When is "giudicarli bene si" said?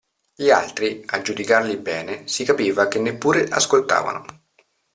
1.21-2.43